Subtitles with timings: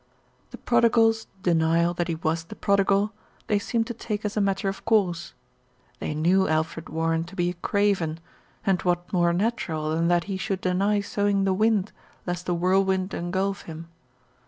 [0.49, 3.13] The prodigal's denial that he was the prodigal,
[3.45, 5.35] they seemed to take as a matter of course.
[5.99, 8.19] They knew Alfred Warren to be a craven,
[8.65, 11.91] and what more natural than that he should deny sowing the wind,
[12.25, 13.89] lest the whirlwind engulf him.